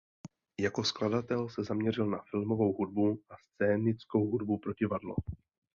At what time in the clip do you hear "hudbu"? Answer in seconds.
2.73-3.19, 4.25-4.57